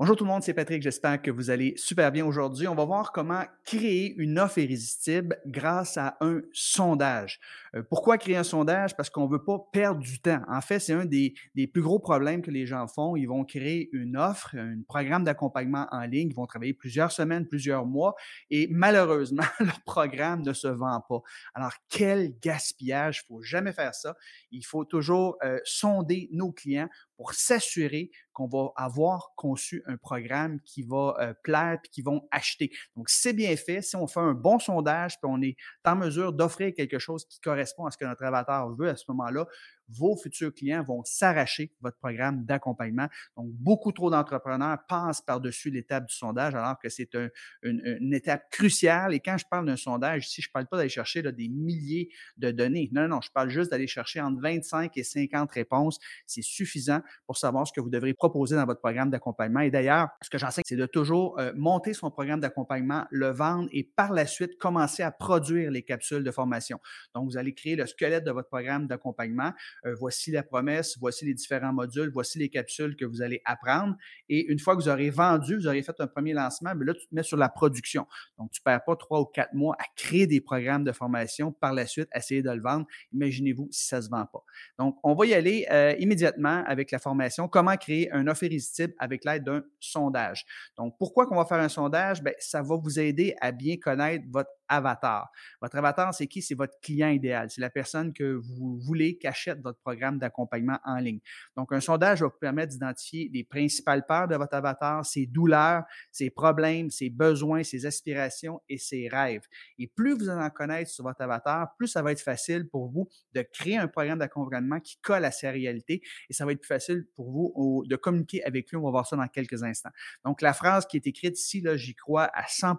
[0.00, 0.80] Bonjour tout le monde, c'est Patrick.
[0.80, 2.68] J'espère que vous allez super bien aujourd'hui.
[2.68, 7.40] On va voir comment créer une offre irrésistible grâce à un sondage.
[7.74, 8.96] Euh, pourquoi créer un sondage?
[8.96, 10.40] Parce qu'on ne veut pas perdre du temps.
[10.46, 11.34] En fait, c'est un des,
[11.72, 13.16] plus gros problèmes que les gens font.
[13.16, 16.28] Ils vont créer une offre, un programme d'accompagnement en ligne.
[16.30, 18.14] Ils vont travailler plusieurs semaines, plusieurs mois
[18.50, 21.22] et malheureusement, leur programme ne se vend pas.
[21.54, 23.24] Alors, quel gaspillage!
[23.28, 24.14] Il ne faut jamais faire ça.
[24.52, 26.88] Il faut toujours euh, sonder nos clients
[27.18, 32.22] pour s'assurer qu'on va avoir conçu un programme qui va euh, plaire et qui vont
[32.30, 32.70] acheter.
[32.96, 33.82] Donc, c'est bien fait.
[33.82, 37.40] Si on fait un bon sondage puis on est en mesure d'offrir quelque chose qui
[37.40, 39.46] correspond à ce que notre avatar veut à ce moment-là,
[39.88, 43.08] vos futurs clients vont s'arracher votre programme d'accompagnement.
[43.36, 47.16] Donc, beaucoup trop d'entrepreneurs passent par-dessus l'étape du sondage alors que c'est
[47.62, 49.14] une, étape cruciale.
[49.14, 52.10] Et quand je parle d'un sondage, ici, je ne parle pas d'aller chercher des milliers
[52.36, 52.88] de données.
[52.92, 55.98] Non, non, je parle juste d'aller chercher entre 25 et 50 réponses.
[56.26, 59.60] C'est suffisant pour savoir ce que vous devrez proposer dans votre programme d'accompagnement.
[59.60, 63.68] Et d'ailleurs, ce que j'enseigne, c'est de toujours euh, monter son programme d'accompagnement, le vendre
[63.72, 66.80] et par la suite commencer à produire les capsules de formation.
[67.14, 69.52] Donc, vous allez créer le squelette de votre programme d'accompagnement.
[69.86, 73.96] Euh, voici la promesse, voici les différents modules, voici les capsules que vous allez apprendre.
[74.28, 76.94] Et une fois que vous aurez vendu, vous aurez fait un premier lancement, mais là,
[76.94, 78.06] tu te mets sur la production.
[78.38, 81.52] Donc, tu ne perds pas trois ou quatre mois à créer des programmes de formation,
[81.52, 82.86] par la suite, essayer de le vendre.
[83.12, 84.42] Imaginez-vous si ça ne se vend pas.
[84.78, 87.48] Donc, on va y aller euh, immédiatement avec la formation.
[87.48, 90.44] Comment créer un offre irrésistible avec l'aide d'un sondage.
[90.76, 92.22] Donc, pourquoi qu'on va faire un sondage?
[92.22, 95.30] Bien, ça va vous aider à bien connaître votre avatar.
[95.60, 96.42] Votre avatar, c'est qui?
[96.42, 97.50] C'est votre client idéal.
[97.50, 101.20] C'est la personne que vous voulez qu'achète programme d'accompagnement en ligne.
[101.56, 105.84] Donc, un sondage va vous permettre d'identifier les principales peurs de votre avatar, ses douleurs,
[106.10, 109.46] ses problèmes, ses besoins, ses aspirations et ses rêves.
[109.78, 113.08] Et plus vous en connaissez sur votre avatar, plus ça va être facile pour vous
[113.34, 116.68] de créer un programme d'accompagnement qui colle à sa réalité et ça va être plus
[116.68, 118.76] facile pour vous de communiquer avec lui.
[118.76, 119.90] On va voir ça dans quelques instants.
[120.24, 122.76] Donc, la phrase qui est écrite ici, là, j'y crois à 100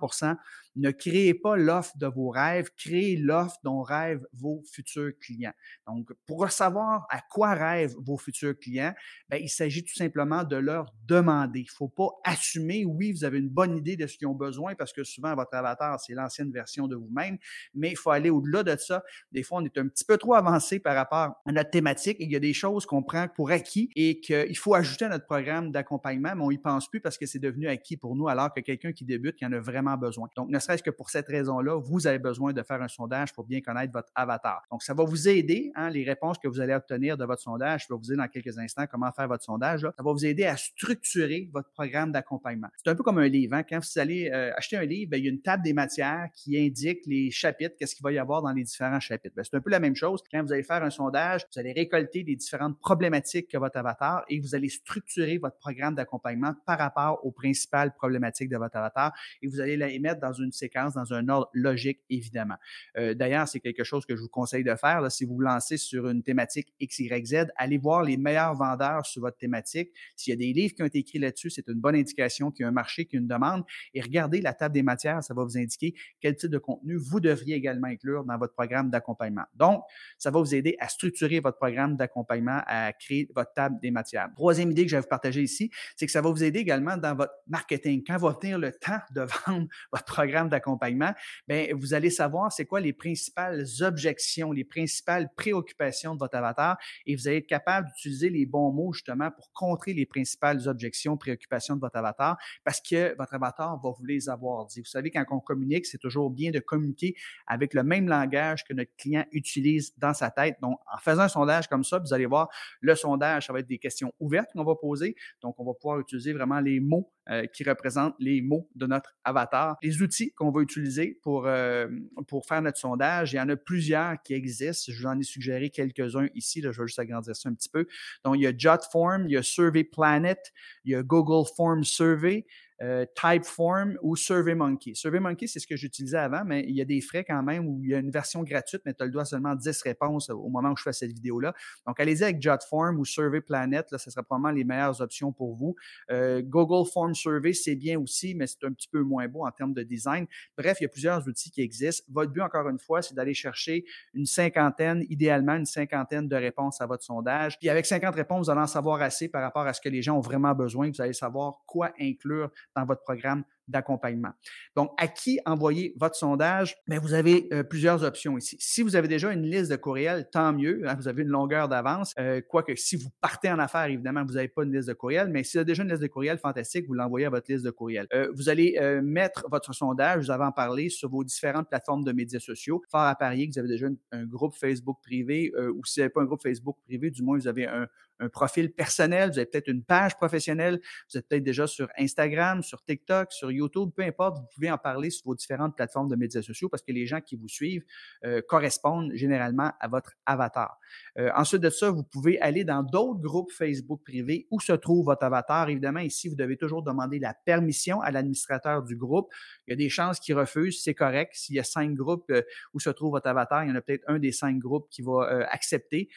[0.80, 5.54] ne créez pas l'offre de vos rêves, créez l'offre dont rêvent vos futurs clients.
[5.88, 8.94] Donc, pour savoir à quoi rêvent vos futurs clients,
[9.30, 11.60] bien, il s'agit tout simplement de leur demander.
[11.60, 14.36] Il ne faut pas assumer, oui, vous avez une bonne idée de ce qu'ils ont
[14.36, 17.38] besoin parce que souvent, votre avatar, c'est l'ancienne version de vous-même,
[17.74, 19.04] mais il faut aller au-delà de ça.
[19.32, 22.24] Des fois, on est un petit peu trop avancé par rapport à notre thématique et
[22.24, 25.26] il y a des choses qu'on prend pour acquis et qu'il faut ajouter à notre
[25.26, 28.54] programme d'accompagnement, mais on n'y pense plus parce que c'est devenu acquis pour nous alors
[28.54, 30.30] que quelqu'un qui débute, qui en a vraiment besoin.
[30.36, 33.44] Donc, ne serait-ce que pour cette raison-là, vous avez besoin de faire un sondage pour
[33.44, 34.62] bien connaître votre avatar.
[34.72, 37.86] Donc, ça va vous aider, hein, les réponses que vous allez obtenir de votre sondage.
[37.88, 39.82] Je vais vous dire dans quelques instants comment faire votre sondage.
[39.82, 42.68] Ça va vous aider à structurer votre programme d'accompagnement.
[42.78, 43.56] C'est un peu comme un livre.
[43.56, 43.64] Hein.
[43.64, 46.28] Quand vous allez euh, acheter un livre, ben, il y a une table des matières
[46.34, 49.36] qui indique les chapitres, qu'est-ce qu'il va y avoir dans les différents chapitres.
[49.36, 50.22] Ben, c'est un peu la même chose.
[50.32, 54.24] Quand vous allez faire un sondage, vous allez récolter les différentes problématiques que votre avatar
[54.30, 59.14] et vous allez structurer votre programme d'accompagnement par rapport aux principales problématiques de votre avatar
[59.42, 62.56] et vous allez les mettre dans une séquence, dans un ordre logique, évidemment.
[62.98, 65.12] Euh, d'ailleurs, c'est quelque chose que je vous conseille de faire.
[65.12, 69.06] Si vous vous lancez sur une thématique X, Y, Z, allez voir les meilleurs vendeurs
[69.06, 69.92] sur votre thématique.
[70.16, 72.64] S'il y a des livres qui ont été écrits là-dessus, c'est une bonne indication qu'il
[72.64, 73.64] y a un marché, qu'il y a une demande.
[73.94, 77.20] Et regardez la table des matières, ça va vous indiquer quel type de contenu vous
[77.20, 79.46] devriez également inclure dans votre programme d'accompagnement.
[79.56, 79.84] Donc,
[80.18, 84.30] ça va vous aider à structurer votre programme d'accompagnement, à créer votre table des matières.
[84.36, 86.98] Troisième idée que je vais vous partager ici, c'est que ça va vous aider également
[86.98, 88.04] dans votre marketing.
[88.06, 91.14] Quand va venir le temps de vendre votre programme d'accompagnement,
[91.48, 96.78] bien, vous allez savoir c'est quoi les principales objections, les principales préoccupations de votre avatar
[97.06, 101.18] et vous allez être capable d'utiliser les bons mots justement pour contrer les principales objections,
[101.18, 104.80] préoccupations de votre avatar parce que votre avatar va vous les avoir dit.
[104.80, 107.16] Vous savez, quand on communique, c'est toujours bien de communiquer
[107.48, 110.58] avec le même langage que notre client utilise dans sa tête.
[110.62, 112.50] Donc, en faisant un sondage comme ça, vous allez voir,
[112.82, 115.16] le sondage, ça va être des questions ouvertes qu'on va poser.
[115.42, 119.16] Donc, on va pouvoir utiliser vraiment les mots euh, qui représentent les mots de notre
[119.24, 119.78] avatar.
[119.84, 121.88] Les outils qu'on va utiliser pour, euh,
[122.28, 124.92] pour faire notre sondage, il y en a plusieurs qui existent.
[124.92, 126.62] Je vous en ai suggéré quelques-uns ici.
[126.62, 127.86] Je vais juste agrandir ça un petit peu.
[128.26, 130.40] Donc, il y a JotForm, il y a Survey Planet,
[130.86, 132.46] il y a Google Form Survey.
[132.82, 134.96] Euh, Typeform ou SurveyMonkey.
[134.96, 137.82] SurveyMonkey, c'est ce que j'utilisais avant, mais il y a des frais quand même où
[137.84, 140.72] il y a une version gratuite, mais tu le droit seulement 10 réponses au moment
[140.72, 141.54] où je fais cette vidéo-là.
[141.86, 145.76] Donc, allez-y avec JotForm ou SurveyPlanet, là, ce sera probablement les meilleures options pour vous.
[146.10, 149.52] Euh, Google Form Survey, c'est bien aussi, mais c'est un petit peu moins beau en
[149.52, 150.26] termes de design.
[150.58, 152.06] Bref, il y a plusieurs outils qui existent.
[152.10, 153.84] Votre but, encore une fois, c'est d'aller chercher
[154.14, 157.60] une cinquantaine, idéalement une cinquantaine de réponses à votre sondage.
[157.60, 160.02] Puis avec 50 réponses, vous allez en savoir assez par rapport à ce que les
[160.02, 160.90] gens ont vraiment besoin.
[160.90, 164.32] Vous allez savoir quoi inclure dans votre programme d'accompagnement.
[164.76, 166.76] Donc, à qui envoyer votre sondage?
[166.88, 168.58] Bien, vous avez euh, plusieurs options ici.
[168.60, 170.82] Si vous avez déjà une liste de courriels, tant mieux.
[170.88, 172.14] Hein, vous avez une longueur d'avance.
[172.20, 175.30] Euh, quoique, si vous partez en affaires, évidemment, vous n'avez pas une liste de courriels.
[175.30, 177.66] Mais si vous avez déjà une liste de courriels, fantastique, vous l'envoyez à votre liste
[177.66, 178.08] de courriels.
[178.14, 182.12] Euh, vous allez mettre votre sondage, vous avez en parlé, sur vos différentes plateformes de
[182.12, 182.82] médias sociaux.
[182.90, 186.12] Fort à parier que vous avez déjà un, groupe Facebook privé ou si vous n'avez
[186.12, 187.88] pas un groupe Facebook privé, du moins, vous avez un,
[188.20, 190.80] un profil personnel, vous avez peut-être une page professionnelle,
[191.10, 194.78] vous êtes peut-être déjà sur Instagram, sur TikTok, sur YouTube, peu importe, vous pouvez en
[194.78, 197.84] parler sur vos différentes plateformes de médias sociaux parce que les gens qui vous suivent
[198.24, 200.80] euh, correspondent généralement à votre avatar.
[201.18, 205.06] Euh, ensuite de ça, vous pouvez aller dans d'autres groupes Facebook privés où se trouve
[205.06, 205.70] votre avatar.
[205.70, 209.30] Évidemment, ici, vous devez toujours demander la permission à l'administrateur du groupe.
[209.68, 211.34] Il y a des chances qu'il refuse, c'est correct.
[211.36, 212.42] S'il y a cinq groupes euh,
[212.74, 215.02] où se trouve votre avatar, il y en a peut-être un des cinq groupes qui
[215.02, 216.10] va accepter.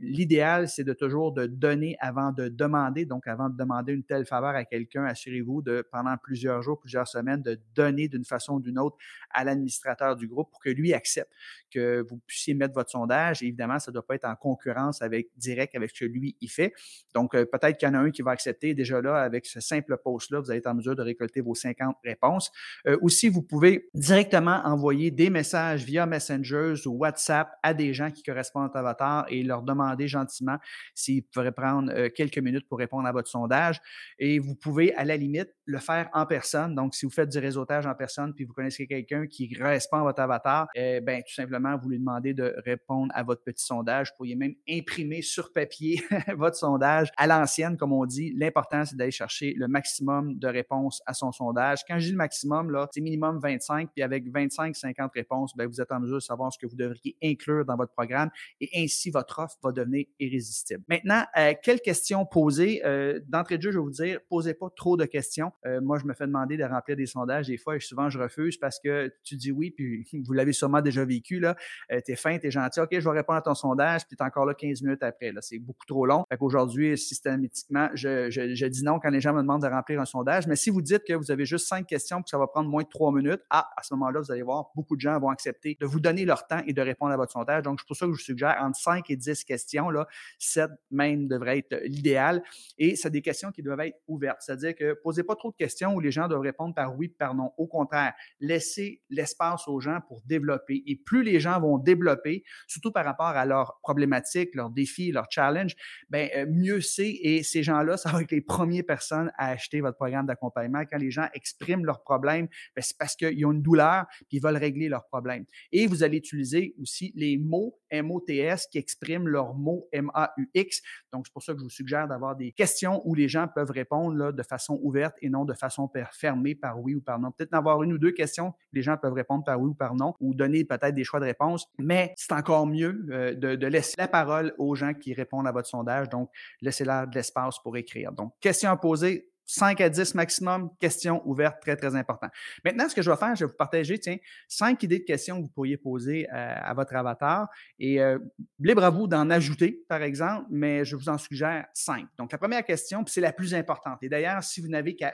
[0.00, 3.04] L'idéal, c'est de toujours de donner avant de demander.
[3.04, 7.08] Donc, avant de demander une telle faveur à quelqu'un, assurez-vous de, pendant plusieurs jours, plusieurs
[7.08, 8.96] semaines, de donner d'une façon ou d'une autre
[9.30, 11.32] à l'administrateur du groupe pour que lui accepte
[11.72, 13.42] que vous puissiez mettre votre sondage.
[13.42, 16.48] évidemment, ça ne doit pas être en concurrence avec direct avec ce que lui, il
[16.48, 16.72] fait.
[17.14, 18.74] Donc, euh, peut-être qu'il y en a un qui va accepter.
[18.74, 21.96] Déjà là, avec ce simple post-là, vous allez être en mesure de récolter vos 50
[22.04, 22.50] réponses.
[22.86, 28.10] Euh, aussi, vous pouvez directement envoyer des messages via Messengers ou WhatsApp à des gens
[28.10, 30.58] qui correspondent à votre avatar et leur demander gentiment
[30.94, 33.80] s'ils pourrait prendre euh, quelques minutes pour répondre à votre sondage.
[34.18, 36.61] Et vous pouvez, à la limite, le faire en personne.
[36.68, 40.02] Donc, si vous faites du réseautage en personne, puis vous connaissez quelqu'un qui correspond à
[40.02, 44.08] votre avatar, eh ben, tout simplement, vous lui demandez de répondre à votre petit sondage.
[44.10, 46.02] Vous pourriez même imprimer sur papier
[46.36, 48.32] votre sondage à l'ancienne, comme on dit.
[48.36, 51.80] L'important, c'est d'aller chercher le maximum de réponses à son sondage.
[51.88, 55.80] Quand je dis le maximum, là, c'est minimum 25, puis avec 25-50 réponses, ben, vous
[55.80, 58.30] êtes en mesure de savoir ce que vous devriez inclure dans votre programme
[58.60, 60.82] et ainsi votre offre va devenir irrésistible.
[60.88, 62.84] Maintenant, euh, quelles questions poser?
[62.84, 65.52] Euh, d'entrée de jeu, je vais vous dire, posez pas trop de questions.
[65.66, 68.18] Euh, moi, je me fais demander de remplir des sondages des fois et souvent je
[68.18, 71.56] refuse parce que tu dis oui, puis vous l'avez sûrement déjà vécu, là.
[71.88, 74.22] tu es fin, tu es gentil, OK, je vais répondre à ton sondage, puis tu
[74.22, 75.32] es encore là 15 minutes après.
[75.32, 75.40] Là.
[75.40, 76.24] C'est beaucoup trop long.
[76.28, 80.46] Fait qu'aujourd'hui, systématiquement, je, dis non quand les gens me demandent de remplir un sondage.
[80.46, 82.82] Mais si vous dites que vous avez juste cinq questions, puis ça va prendre moins
[82.82, 85.76] de trois minutes, ah, à ce moment-là, vous allez voir, beaucoup de gens vont accepter
[85.80, 87.62] de vous donner leur temps et de répondre à votre sondage.
[87.62, 90.06] Donc, c'est pour ça que je vous suggère entre 5 et 10 questions, là,
[90.38, 92.42] 7 même devrait être l'idéal.
[92.78, 94.38] Et c'est des questions qui doivent être ouvertes.
[94.40, 97.34] C'est-à-dire que posez pas trop de questions où les gens doivent répondre par oui, par
[97.34, 97.52] non.
[97.56, 100.82] Au contraire, laissez l'espace aux gens pour développer.
[100.86, 105.30] Et plus les gens vont développer, surtout par rapport à leurs problématiques, leurs défis, leurs
[105.30, 105.74] challenges,
[106.10, 107.10] ben euh, mieux c'est.
[107.22, 110.82] Et ces gens-là, ça va être les premières personnes à acheter votre programme d'accompagnement.
[110.90, 114.42] Quand les gens expriment leurs problèmes, ben, c'est parce qu'ils ont une douleur puis ils
[114.42, 115.44] veulent régler leurs problèmes.
[115.70, 120.82] Et vous allez utiliser aussi les mots MOTS qui expriment leurs mots M-A-U-X.
[121.12, 123.70] Donc, c'est pour ça que je vous suggère d'avoir des questions où les gens peuvent
[123.70, 127.30] répondre là, de façon ouverte et non de façon fermée par oui ou par non.
[127.30, 130.14] Peut-être d'avoir une ou deux questions, les gens peuvent répondre par oui ou par non
[130.20, 134.08] ou donner peut-être des choix de réponse, mais c'est encore mieux euh, de, laisser la
[134.08, 136.08] parole aux gens qui répondent à votre sondage.
[136.08, 136.30] Donc,
[136.60, 138.12] laissez-leur de l'espace pour écrire.
[138.12, 142.28] Donc, questions à poser, 5 à 10 maximum, questions ouvertes, très, très important.
[142.64, 144.16] Maintenant, ce que je vais faire, je vais vous partager, tiens,
[144.48, 147.48] 5 idées de questions que vous pourriez poser à votre avatar
[147.78, 148.18] et euh,
[148.60, 152.06] libre à vous d'en ajouter, par exemple, mais je vous en suggère 5.
[152.18, 154.02] Donc, la première question, c'est la plus importante.
[154.02, 155.12] Et d'ailleurs, si vous n'avez qu'à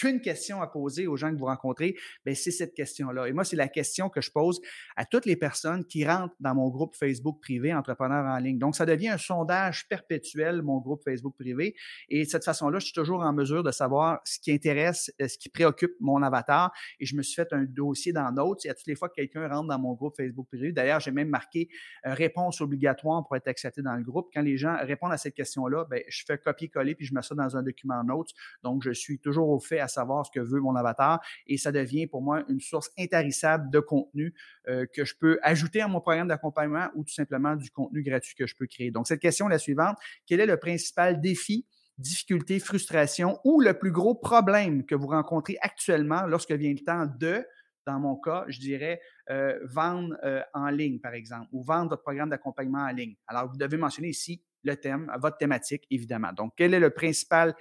[0.00, 1.94] qu'une question à poser aux gens que vous rencontrez,
[2.24, 3.28] ben c'est cette question-là.
[3.28, 4.60] Et moi, c'est la question que je pose
[4.96, 8.58] à toutes les personnes qui rentrent dans mon groupe Facebook privé Entrepreneurs en ligne.
[8.58, 11.74] Donc, ça devient un sondage perpétuel, mon groupe Facebook privé.
[12.08, 15.28] Et de cette façon-là, je suis toujours en mesure de savoir ce qui intéresse, euh,
[15.28, 16.72] ce qui préoccupe mon avatar.
[16.98, 18.64] Et je me suis fait un dossier dans Notes.
[18.64, 21.10] Et à toutes les fois que quelqu'un rentre dans mon groupe Facebook privé, d'ailleurs, j'ai
[21.10, 21.68] même marqué
[22.06, 24.30] euh, réponse obligatoire pour être accepté dans le groupe.
[24.32, 27.34] Quand les gens répondent à cette question-là, ben, je fais copier-coller puis je mets ça
[27.34, 28.30] dans un document Notes.
[28.62, 31.72] Donc, je suis toujours au fait à savoir ce que veut mon avatar et ça
[31.72, 34.34] devient pour moi une source intarissable de contenu
[34.68, 38.34] euh, que je peux ajouter à mon programme d'accompagnement ou tout simplement du contenu gratuit
[38.34, 38.90] que je peux créer.
[38.90, 39.96] Donc, cette question est la suivante.
[40.26, 41.66] Quel est le principal défi
[42.00, 47.06] difficulté, frustration ou le plus gros problème que vous rencontrez actuellement lorsque vient le temps
[47.18, 47.44] de,
[47.86, 52.02] dans mon cas, je dirais, euh, vendre euh, en ligne, par exemple, ou vendre votre
[52.02, 53.16] programme d'accompagnement en ligne?
[53.26, 56.32] Alors, vous devez mentionner ici le thème, votre thématique, évidemment.
[56.32, 57.54] Donc, quel est le principal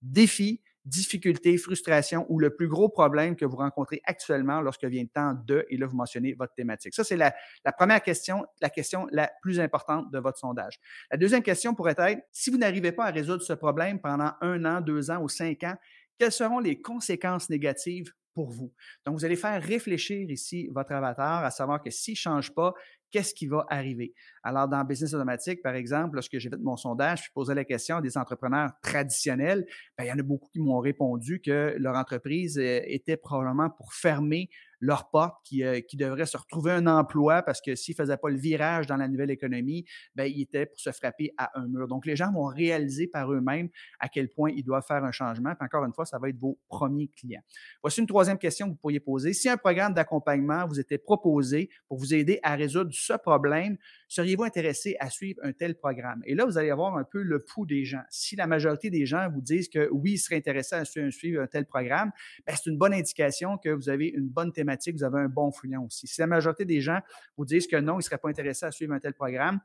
[0.00, 5.08] défi, difficulté, frustration ou le plus gros problème que vous rencontrez actuellement lorsque vient le
[5.08, 6.94] temps de, et là, vous mentionnez votre thématique.
[6.94, 7.34] Ça, c'est la,
[7.76, 10.78] première question, la question la plus importante de votre sondage.
[11.10, 14.64] La deuxième question pourrait être, si vous n'arrivez pas à résoudre ce problème pendant un
[14.64, 15.76] an, deux ans ou cinq ans,
[16.18, 18.72] quelles seront les conséquences négatives pour vous.
[19.04, 22.74] Donc, vous allez faire réfléchir ici votre avatar à savoir que s'il ne change pas,
[23.10, 24.14] qu'est-ce qui va arriver?
[24.42, 27.96] Alors, dans Business Automatique, par exemple, lorsque j'ai fait mon sondage, je posais la question
[27.96, 29.66] à des entrepreneurs traditionnels,
[29.96, 33.70] bien, il y en a beaucoup qui m'ont répondu que leur entreprise euh, était probablement
[33.70, 37.94] pour fermer leur porte, qui, euh, qui devraient se retrouver un emploi parce que s'ils
[37.98, 41.32] ne faisaient pas le virage dans la nouvelle économie, bien, ils étaient pour se frapper
[41.36, 41.88] à un mur.
[41.88, 43.68] Donc, les gens vont réaliser par eux-mêmes
[44.00, 45.54] à quel point ils doivent faire un changement.
[45.54, 47.42] Puis encore une fois, ça va être vos premiers clients.
[47.82, 49.32] Voici une troisième question que vous pourriez poser.
[49.32, 53.76] Si un programme d'accompagnement vous était proposé pour vous aider à résoudre ce problème,
[54.08, 56.22] seriez-vous intéressé à suivre un tel programme?
[56.26, 58.02] Et là, vous allez avoir un peu le pouls des gens.
[58.10, 61.46] Si la majorité des gens vous disent que oui, ils seraient intéressés à suivre un
[61.46, 62.10] tel programme,
[62.46, 65.50] ben, c'est une bonne indication que vous avez une bonne thématique, vous avez un bon
[65.50, 66.06] fouillon aussi.
[66.06, 67.00] Si la majorité des gens
[67.36, 69.60] vous disent que non, ils ne seraient pas intéressés à suivre un tel programme,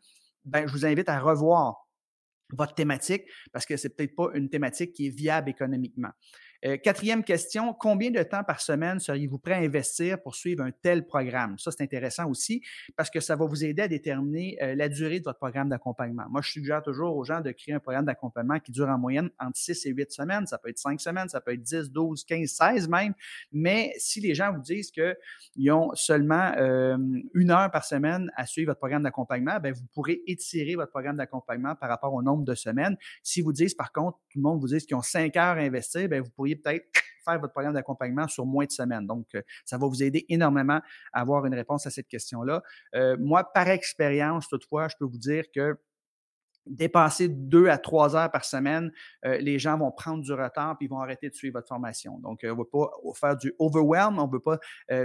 [0.46, 1.88] ben, je vous invite à revoir
[2.52, 6.12] votre thématique parce que c'est peut-être pas une thématique qui est viable économiquement.
[6.66, 10.72] Euh, quatrième question, combien de temps par semaine seriez-vous prêt à investir pour suivre un
[10.72, 11.58] tel programme?
[11.60, 12.62] Ça, c'est intéressant aussi
[12.96, 16.24] parce que ça va vous aider à déterminer euh, la durée de votre programme d'accompagnement.
[16.30, 19.30] Moi, je suggère toujours aux gens de créer un programme d'accompagnement qui dure en moyenne
[19.40, 20.48] entre 6 et 8 semaines.
[20.48, 23.14] Ça peut être 5 semaines, ça peut être 10, 12, 15, 16 même.
[23.52, 26.98] Mais si les gens vous disent qu'ils ont seulement euh,
[27.34, 31.18] une heure par semaine à suivre votre programme d'accompagnement, ben, vous pourrez étirer votre programme
[31.18, 32.96] d'accompagnement par rapport au nombre de semaines.
[33.22, 35.62] Si vous disent, par contre, tout le monde vous dit qu'ils ont 5 heures à
[35.62, 36.86] investir, ben, vous pourriez peut-être
[37.24, 39.08] faire votre programme d'accompagnement sur moins de semaines.
[39.08, 40.82] Donc, euh, ça va vous aider énormément
[41.14, 42.62] à avoir une réponse à cette question-là.
[42.96, 45.78] Euh, moi, par expérience, toutefois, je peux vous dire que
[46.66, 48.90] dépasser deux à trois heures par semaine,
[49.26, 52.20] euh, les gens vont prendre du retard puis ils vont arrêter de suivre votre formation.
[52.20, 54.60] Donc, on ne veut pas faire du overwhelm, on ne veut pas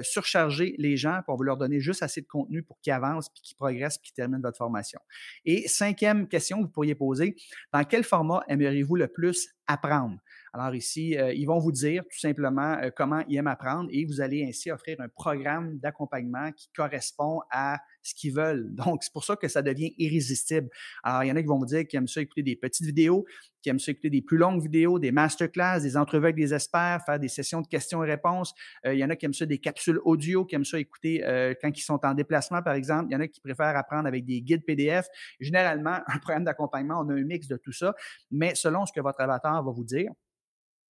[0.05, 3.29] surcharger les gens, puis on veut leur donner juste assez de contenu pour qu'ils avancent,
[3.29, 5.01] puis qu'ils progressent, puis qu'ils terminent votre formation.
[5.45, 7.35] Et cinquième question que vous pourriez poser,
[7.73, 10.19] dans quel format aimeriez-vous le plus apprendre?
[10.53, 14.05] Alors ici, euh, ils vont vous dire tout simplement euh, comment ils aiment apprendre et
[14.07, 18.75] vous allez ainsi offrir un programme d'accompagnement qui correspond à ce qu'ils veulent.
[18.75, 20.69] Donc, c'est pour ça que ça devient irrésistible.
[21.03, 22.87] Alors, il y en a qui vont vous dire qu'ils aiment ça écouter des petites
[22.87, 23.25] vidéos,
[23.63, 27.03] qui aiment ça écouter des plus longues vidéos, des masterclass, des entrevues avec des experts,
[27.05, 28.55] faire des sessions de questions et réponses.
[28.87, 31.23] Euh, il y en a qui aiment ça des capsules audio, qui aiment ça écouter
[31.61, 33.07] quand ils sont en déplacement, par exemple.
[33.11, 35.07] Il y en a qui préfèrent apprendre avec des guides PDF.
[35.41, 37.95] Généralement, un programme d'accompagnement, on a un mix de tout ça,
[38.31, 40.11] mais selon ce que votre avatar va vous dire,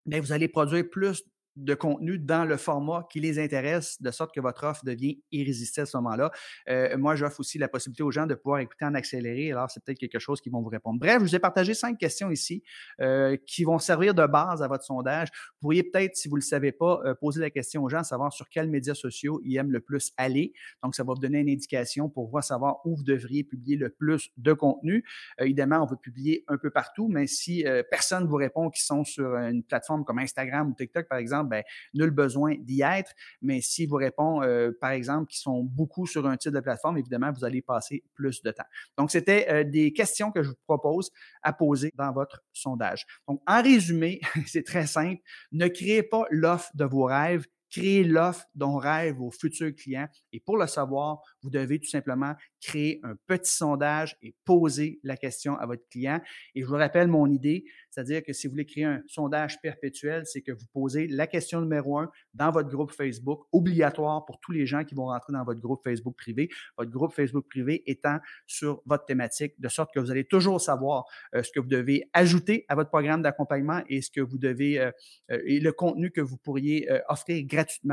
[0.07, 1.23] mais vous allez produire plus
[1.59, 5.83] de contenu dans le format qui les intéresse, de sorte que votre offre devient irrésistible
[5.83, 6.31] à ce moment-là.
[6.69, 9.53] Euh, moi, j'offre aussi la possibilité aux gens de pouvoir écouter en accéléré.
[9.53, 10.99] Alors, c'est peut-être quelque chose qui vont vous répondre.
[11.01, 12.63] Bref, je vous ai partagé cinq questions ici
[13.01, 15.29] euh, qui vont servir de base à votre sondage.
[15.55, 18.03] Vous pourriez peut-être, si vous ne le savez pas, euh, poser la question aux gens,
[18.05, 20.53] savoir sur quels médias sociaux ils aiment le plus aller.
[20.83, 23.91] Donc, ça va vous donner une indication pour voir savoir où vous devriez publier le
[23.91, 25.05] plus de contenu.
[25.41, 29.05] évidemment, on veut publier un peu partout, mais si personne ne vous répond qui sont
[29.05, 31.63] sur une plateforme comme Instagram ou TikTok, par exemple, ben,
[31.95, 33.13] nul besoin d'y être.
[33.43, 36.99] Mais si vous répond, euh, par exemple, qui sont beaucoup sur un type de plateforme,
[36.99, 38.65] évidemment, vous allez passer plus de temps.
[38.97, 41.11] Donc, c'était euh, des questions que je vous propose
[41.43, 43.07] à poser dans votre sondage.
[43.27, 45.21] Donc, en résumé, c'est très simple.
[45.53, 50.09] Ne créez pas l'offre de vos rêves, créez l'offre dont rêvent vos futurs clients.
[50.33, 55.17] Et pour le savoir, vous devez tout simplement créer un petit sondage et poser la
[55.17, 56.21] question à votre client.
[56.55, 60.25] Et je vous rappelle mon idée, c'est-à-dire que si vous voulez créer un sondage perpétuel,
[60.27, 64.53] c'est que vous posez la question numéro un dans votre groupe Facebook, obligatoire pour tous
[64.53, 66.49] les gens qui vont rentrer dans votre groupe Facebook privé.
[66.77, 71.05] Votre groupe Facebook privé étant sur votre thématique, de sorte que vous allez toujours savoir
[71.35, 74.79] euh, ce que vous devez ajouter à votre programme d'accompagnement et ce que vous devez
[74.79, 74.91] euh,
[75.31, 77.45] euh, et le contenu que vous pourriez offrir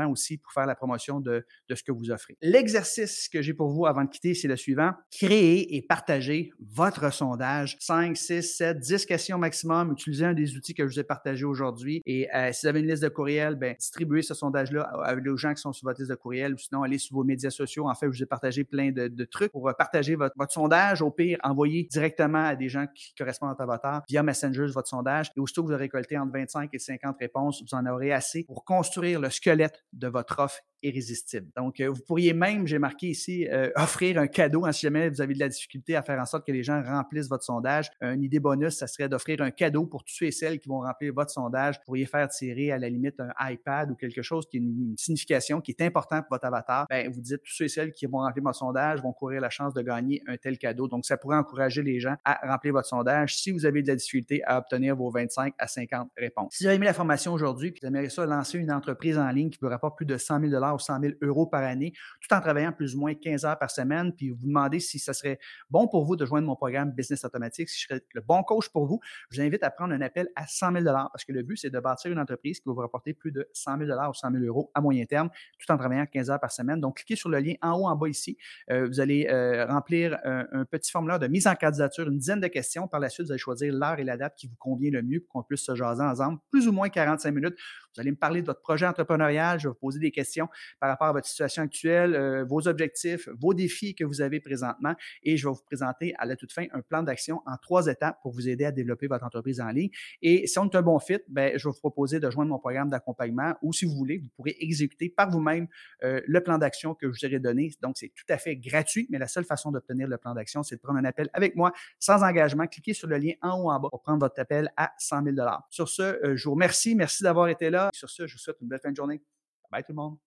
[0.08, 2.36] aussi pour faire la promotion de, de ce que vous offrez.
[2.42, 4.92] L'exercice que j'ai pour vous avant de quitter, c'est le suivant.
[5.10, 7.76] Créer et partager votre sondage.
[7.80, 9.92] 5, 6, 7, 10 questions maximum.
[9.92, 12.02] Utilisez un des outils que je vous ai partagé aujourd'hui.
[12.06, 14.90] Et euh, si vous avez une liste de courriels, ben, distribuez ce sondage-là
[15.26, 17.50] aux gens qui sont sur votre liste de courriels ou sinon allez sur vos médias
[17.50, 17.88] sociaux.
[17.88, 21.02] En fait, je vous ai partagé plein de, trucs pour euh, partager votre, sondage.
[21.02, 24.88] Au pire, envoyez directement à des gens qui correspondent à votre avatar via Messenger votre
[24.88, 25.30] sondage.
[25.36, 28.44] Et aussitôt que vous avez récolté entre 25 et 50 réponses, vous en aurez assez
[28.44, 29.55] pour construire le squelette
[29.92, 31.48] de votre offre irrésistible.
[31.56, 35.08] Donc, euh, vous pourriez même, j'ai marqué ici, euh, offrir un cadeau hein, si jamais
[35.08, 37.90] vous avez de la difficulté à faire en sorte que les gens remplissent votre sondage.
[38.00, 40.80] Une idée bonus, ça serait d'offrir un cadeau pour tous ceux et celles qui vont
[40.80, 41.76] remplir votre sondage.
[41.76, 44.94] Vous pourriez faire tirer à la limite un iPad ou quelque chose qui a une,
[44.96, 46.86] signification qui est important pour votre avatar.
[46.88, 49.50] Ben, vous dites tous ceux et celles qui vont remplir mon sondage vont courir la
[49.50, 50.88] chance de gagner un tel cadeau.
[50.88, 53.96] Donc, ça pourrait encourager les gens à remplir votre sondage si vous avez de la
[53.96, 56.54] difficulté à obtenir vos 25 à 50 réponses.
[56.54, 59.28] Si vous avez aimé la formation aujourd'hui, puis vous aimeriez ça lancer une entreprise en
[59.30, 62.32] ligne qui vous rapporte plus de 100 000 ou 100 000 euros par année, tout
[62.34, 64.12] en travaillant plus ou moins 15 heures par semaine.
[64.12, 65.38] Puis vous demandez si ça serait
[65.70, 68.68] bon pour vous de joindre mon programme Business Automatique, si je serais le bon coach
[68.68, 69.00] pour vous.
[69.30, 71.70] Je vous invite à prendre un appel à 100 000 parce que le but, c'est
[71.70, 74.44] de bâtir une entreprise qui va vous rapporter plus de 100 000 ou 100 000
[74.44, 76.80] euros à moyen terme, tout en travaillant 15 heures par semaine.
[76.80, 78.36] Donc, cliquez sur le lien en haut, en bas ici.
[78.70, 82.40] Euh, vous allez euh, remplir un, un, petit formulaire de mise en candidature, une dizaine
[82.40, 82.88] de questions.
[82.88, 85.20] Par la suite, vous allez choisir l'heure et la date qui vous convient le mieux
[85.20, 87.56] pour qu'on puisse se jaser ensemble, plus ou moins 45 minutes.
[87.96, 89.58] Vous allez me parler de votre projet entrepreneurial.
[89.58, 90.48] Je vais vous poser des questions
[90.80, 94.94] par rapport à votre situation actuelle, euh, vos objectifs, vos défis que vous avez présentement.
[95.22, 98.18] Et je vais vous présenter à la toute fin un plan d'action en trois étapes
[98.20, 99.90] pour vous aider à développer votre entreprise en ligne.
[100.20, 102.58] Et si on est un bon fit, ben, je vais vous proposer de joindre mon
[102.58, 105.66] programme d'accompagnement ou si vous voulez, vous pourrez exécuter par vous-même
[106.02, 107.72] euh, le plan d'action que je vous aurai donné.
[107.80, 110.76] Donc, c'est tout à fait gratuit, mais la seule façon d'obtenir le plan d'action, c'est
[110.76, 112.66] de prendre un appel avec moi sans engagement.
[112.66, 115.36] Cliquez sur le lien en haut en bas pour prendre votre appel à 100 000
[115.70, 116.94] Sur ce, euh, je vous remercie.
[116.94, 117.85] Merci d'avoir été là.
[117.92, 119.22] Sur ce, je vous souhaite une belle fin de journée.
[119.70, 120.18] Bye tout le monde.